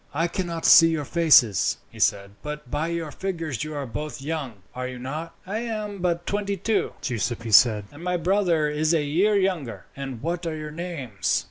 [0.15, 4.63] "I cannot see your faces," he said; "but by your figures you are both young,
[4.73, 9.03] are you not?" "I am but twenty two," Giuseppi said, "and my brother is a
[9.03, 11.39] year younger." "And what are your names?"